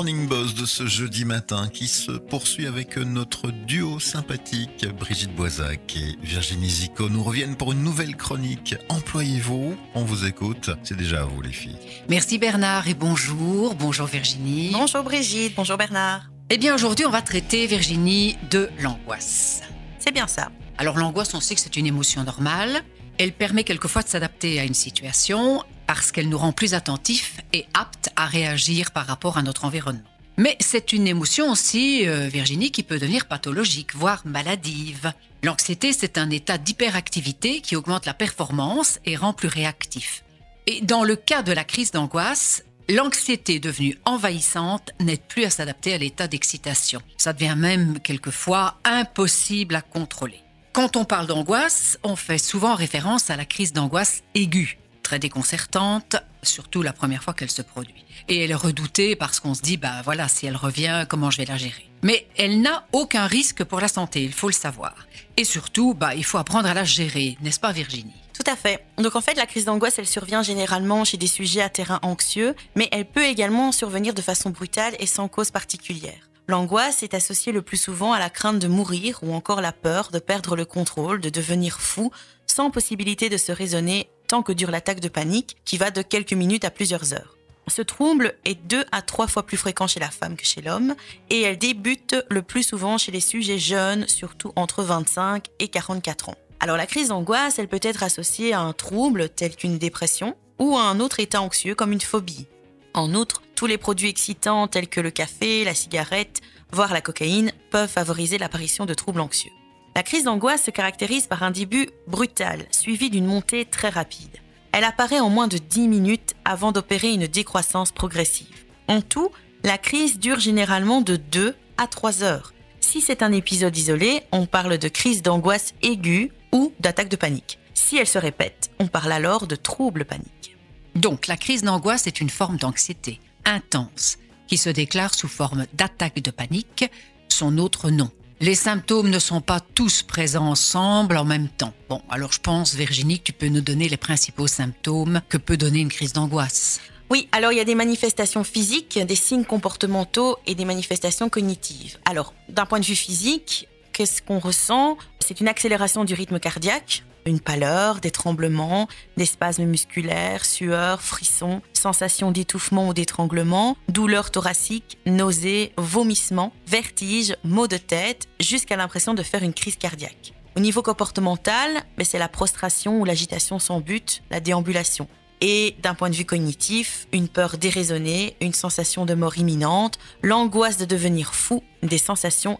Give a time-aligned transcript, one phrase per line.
[0.00, 5.94] Morning Boss de ce jeudi matin qui se poursuit avec notre duo sympathique Brigitte Boisac
[5.94, 8.76] et Virginie Zico nous reviennent pour une nouvelle chronique.
[8.88, 11.76] Employez-vous, on vous écoute, c'est déjà à vous les filles.
[12.08, 14.70] Merci Bernard et bonjour, bonjour Virginie.
[14.72, 16.30] Bonjour Brigitte, bonjour Bernard.
[16.48, 19.60] Eh bien aujourd'hui on va traiter Virginie de l'angoisse.
[19.98, 20.50] C'est bien ça.
[20.78, 22.84] Alors l'angoisse on sait que c'est une émotion normale,
[23.18, 27.66] elle permet quelquefois de s'adapter à une situation parce qu'elle nous rend plus attentifs et
[27.74, 30.08] aptes à réagir par rapport à notre environnement.
[30.36, 35.12] Mais c'est une émotion aussi, euh, Virginie, qui peut devenir pathologique, voire maladive.
[35.42, 40.24] L'anxiété, c'est un état d'hyperactivité qui augmente la performance et rend plus réactif.
[40.66, 45.94] Et dans le cas de la crise d'angoisse, l'anxiété devenue envahissante n'aide plus à s'adapter
[45.94, 47.02] à l'état d'excitation.
[47.16, 50.40] Ça devient même quelquefois impossible à contrôler.
[50.72, 54.78] Quand on parle d'angoisse, on fait souvent référence à la crise d'angoisse aiguë,
[55.10, 56.14] très déconcertante,
[56.44, 58.04] surtout la première fois qu'elle se produit.
[58.28, 61.38] Et elle est redoutée parce qu'on se dit, bah voilà, si elle revient, comment je
[61.38, 61.90] vais la gérer?
[62.02, 64.94] Mais elle n'a aucun risque pour la santé, il faut le savoir.
[65.36, 68.14] Et surtout, bah, il faut apprendre à la gérer, n'est-ce pas Virginie?
[68.34, 68.86] Tout à fait.
[68.98, 72.54] Donc en fait, la crise d'angoisse, elle survient généralement chez des sujets à terrain anxieux,
[72.76, 76.30] mais elle peut également survenir de façon brutale et sans cause particulière.
[76.46, 80.10] L'angoisse est associée le plus souvent à la crainte de mourir ou encore la peur
[80.12, 82.12] de perdre le contrôle, de devenir fou,
[82.46, 84.08] sans possibilité de se raisonner
[84.42, 87.36] que dure l'attaque de panique, qui va de quelques minutes à plusieurs heures.
[87.68, 90.94] Ce trouble est deux à trois fois plus fréquent chez la femme que chez l'homme,
[91.28, 96.30] et elle débute le plus souvent chez les sujets jeunes, surtout entre 25 et 44
[96.30, 96.34] ans.
[96.58, 100.76] Alors la crise d'angoisse, elle peut être associée à un trouble tel qu'une dépression ou
[100.76, 102.46] à un autre état anxieux comme une phobie.
[102.92, 106.40] En outre, tous les produits excitants tels que le café, la cigarette,
[106.72, 109.52] voire la cocaïne peuvent favoriser l'apparition de troubles anxieux.
[109.96, 114.36] La crise d'angoisse se caractérise par un début brutal, suivi d'une montée très rapide.
[114.72, 118.64] Elle apparaît en moins de 10 minutes avant d'opérer une décroissance progressive.
[118.86, 119.30] En tout,
[119.64, 122.54] la crise dure généralement de 2 à 3 heures.
[122.80, 127.58] Si c'est un épisode isolé, on parle de crise d'angoisse aiguë ou d'attaque de panique.
[127.74, 130.56] Si elle se répète, on parle alors de trouble panique.
[130.94, 136.20] Donc la crise d'angoisse est une forme d'anxiété intense qui se déclare sous forme d'attaque
[136.22, 136.90] de panique,
[137.28, 138.10] son autre nom.
[138.42, 141.74] Les symptômes ne sont pas tous présents ensemble en même temps.
[141.90, 145.58] Bon, alors je pense, Virginie, que tu peux nous donner les principaux symptômes que peut
[145.58, 146.80] donner une crise d'angoisse.
[147.10, 151.98] Oui, alors il y a des manifestations physiques, des signes comportementaux et des manifestations cognitives.
[152.06, 154.96] Alors, d'un point de vue physique, qu'est-ce qu'on ressent?
[155.18, 161.62] C'est une accélération du rythme cardiaque, une pâleur, des tremblements, des spasmes musculaires, sueurs, frissons,
[161.72, 169.22] sensations d'étouffement ou d'étranglement, douleurs thoraciques, nausées, vomissements, vertiges, maux de tête, jusqu'à l'impression de
[169.22, 170.34] faire une crise cardiaque.
[170.56, 175.06] Au niveau comportemental, mais c'est la prostration ou l'agitation sans but, la déambulation.
[175.40, 180.76] Et d'un point de vue cognitif, une peur déraisonnée, une sensation de mort imminente, l'angoisse
[180.76, 182.58] de devenir fou, des sensations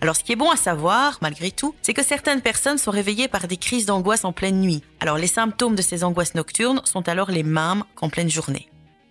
[0.00, 3.28] Alors ce qui est bon à savoir, malgré tout, c'est que certaines personnes sont réveillées
[3.28, 4.82] par des crises d'angoisse en pleine nuit.
[5.00, 8.68] Alors les symptômes de ces angoisses nocturnes sont alors les mêmes qu'en pleine journée.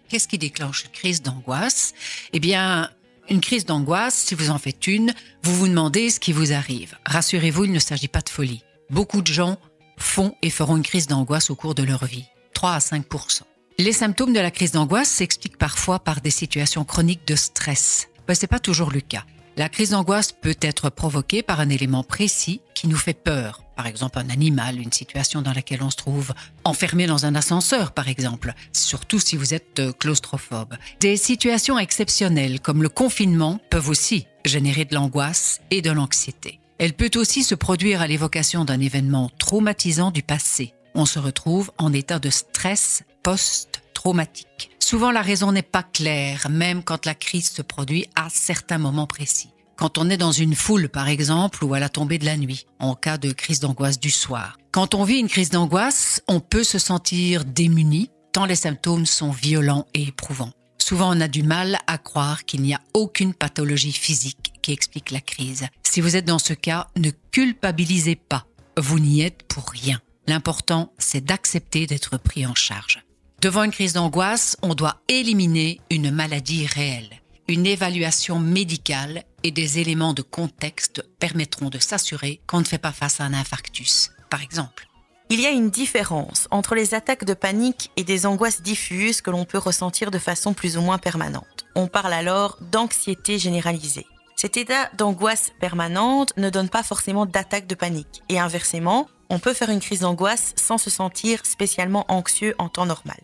[0.09, 1.93] Qu'est-ce qui déclenche une crise d'angoisse?
[2.33, 2.89] Eh bien,
[3.29, 5.13] une crise d'angoisse, si vous en faites une,
[5.43, 6.97] vous vous demandez ce qui vous arrive.
[7.05, 8.63] Rassurez-vous, il ne s'agit pas de folie.
[8.89, 9.57] Beaucoup de gens
[9.97, 12.25] font et feront une crise d'angoisse au cours de leur vie.
[12.53, 13.41] 3 à 5%
[13.77, 18.07] Les symptômes de la crise d'angoisse s'expliquent parfois par des situations chroniques de stress.
[18.27, 19.25] Ce n'est pas toujours le cas.
[19.59, 23.65] La crise d'angoisse peut être provoquée par un élément précis qui nous fait peur.
[23.75, 26.33] Par exemple, un animal, une situation dans laquelle on se trouve
[26.63, 30.77] enfermé dans un ascenseur, par exemple, surtout si vous êtes euh, claustrophobe.
[31.01, 36.61] Des situations exceptionnelles, comme le confinement, peuvent aussi générer de l'angoisse et de l'anxiété.
[36.77, 41.71] Elle peut aussi se produire à l'évocation d'un événement traumatisant du passé, on se retrouve
[41.77, 44.71] en état de stress post-traumatique.
[44.89, 49.05] Souvent, la raison n'est pas claire, même quand la crise se produit à certains moments
[49.05, 49.51] précis.
[49.75, 52.65] Quand on est dans une foule, par exemple, ou à la tombée de la nuit,
[52.79, 54.57] en cas de crise d'angoisse du soir.
[54.71, 59.29] Quand on vit une crise d'angoisse, on peut se sentir démuni, tant les symptômes sont
[59.29, 60.53] violents et éprouvants.
[60.79, 65.11] Souvent, on a du mal à croire qu'il n'y a aucune pathologie physique qui explique
[65.11, 65.67] la crise.
[65.83, 68.47] Si vous êtes dans ce cas, ne culpabilisez pas.
[68.75, 70.01] Vous n'y êtes pour rien.
[70.25, 73.03] L'important, c'est d'accepter d'être pris en charge.
[73.41, 77.21] Devant une crise d'angoisse, on doit éliminer une maladie réelle.
[77.47, 82.91] Une évaluation médicale et des éléments de contexte permettront de s'assurer qu'on ne fait pas
[82.91, 84.87] face à un infarctus, par exemple.
[85.29, 89.31] Il y a une différence entre les attaques de panique et des angoisses diffuses que
[89.31, 91.65] l'on peut ressentir de façon plus ou moins permanente.
[91.75, 94.07] On parle alors d'anxiété généralisée.
[94.35, 98.21] Cet état d'angoisse permanente ne donne pas forcément d'attaque de panique.
[98.27, 102.85] Et inversement, on peut faire une crise d'angoisse sans se sentir spécialement anxieux en temps
[102.85, 103.19] normal.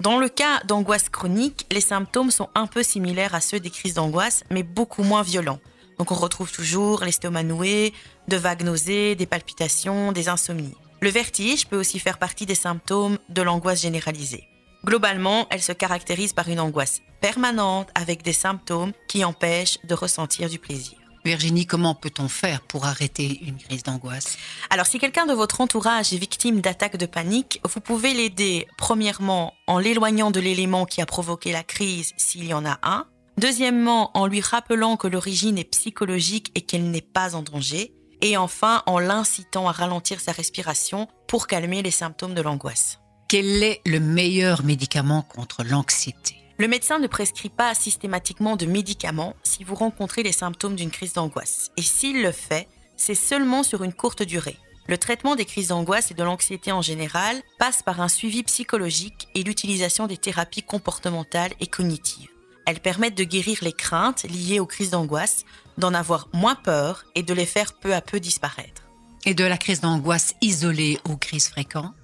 [0.00, 3.94] Dans le cas d'angoisse chronique, les symptômes sont un peu similaires à ceux des crises
[3.94, 5.58] d'angoisse, mais beaucoup moins violents.
[5.98, 7.94] Donc on retrouve toujours l'estomac noué,
[8.28, 10.74] de vagues nausées, des palpitations, des insomnies.
[11.00, 14.44] Le vertige peut aussi faire partie des symptômes de l'angoisse généralisée.
[14.84, 20.50] Globalement, elle se caractérise par une angoisse permanente avec des symptômes qui empêchent de ressentir
[20.50, 20.98] du plaisir.
[21.26, 24.38] Virginie, comment peut-on faire pour arrêter une crise d'angoisse?
[24.70, 29.52] Alors, si quelqu'un de votre entourage est victime d'attaques de panique, vous pouvez l'aider premièrement
[29.66, 33.06] en l'éloignant de l'élément qui a provoqué la crise s'il y en a un.
[33.38, 37.92] Deuxièmement, en lui rappelant que l'origine est psychologique et qu'elle n'est pas en danger.
[38.22, 43.00] Et enfin, en l'incitant à ralentir sa respiration pour calmer les symptômes de l'angoisse.
[43.28, 46.45] Quel est le meilleur médicament contre l'anxiété?
[46.58, 51.12] Le médecin ne prescrit pas systématiquement de médicaments si vous rencontrez les symptômes d'une crise
[51.12, 51.70] d'angoisse.
[51.76, 54.56] Et s'il le fait, c'est seulement sur une courte durée.
[54.88, 59.28] Le traitement des crises d'angoisse et de l'anxiété en général passe par un suivi psychologique
[59.34, 62.30] et l'utilisation des thérapies comportementales et cognitives.
[62.66, 65.44] Elles permettent de guérir les craintes liées aux crises d'angoisse,
[65.76, 68.82] d'en avoir moins peur et de les faire peu à peu disparaître.
[69.24, 71.94] Et de la crise d'angoisse isolée aux crises fréquentes?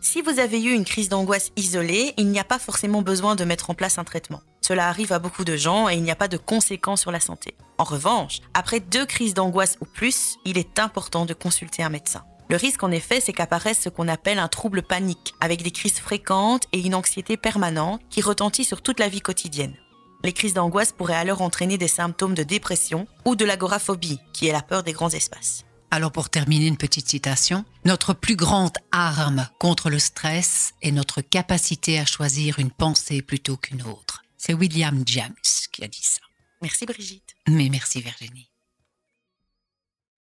[0.00, 3.44] Si vous avez eu une crise d'angoisse isolée, il n'y a pas forcément besoin de
[3.44, 4.40] mettre en place un traitement.
[4.60, 7.20] Cela arrive à beaucoup de gens et il n'y a pas de conséquences sur la
[7.20, 7.54] santé.
[7.78, 12.24] En revanche, après deux crises d'angoisse ou plus, il est important de consulter un médecin.
[12.48, 16.00] Le risque en effet, c'est qu'apparaisse ce qu'on appelle un trouble panique, avec des crises
[16.00, 19.76] fréquentes et une anxiété permanente qui retentit sur toute la vie quotidienne.
[20.24, 24.52] Les crises d'angoisse pourraient alors entraîner des symptômes de dépression ou de l'agoraphobie, qui est
[24.52, 25.64] la peur des grands espaces.
[25.92, 27.64] Alors pour terminer, une petite citation.
[27.84, 33.56] Notre plus grande arme contre le stress est notre capacité à choisir une pensée plutôt
[33.56, 34.22] qu'une autre.
[34.38, 35.34] C'est William James
[35.72, 36.20] qui a dit ça.
[36.62, 37.34] Merci Brigitte.
[37.48, 38.49] Mais merci Virginie.